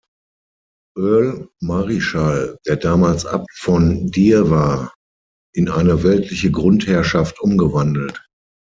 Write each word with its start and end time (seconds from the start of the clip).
Earl 0.97 1.47
Marischal, 1.61 2.57
der 2.65 2.77
damals 2.77 3.27
Abt 3.27 3.51
von 3.59 4.07
Deer 4.09 4.49
war, 4.49 4.95
in 5.53 5.69
eine 5.69 6.01
weltliche 6.01 6.49
Grundherrschaft 6.49 7.39
umgewandelt. 7.39 8.25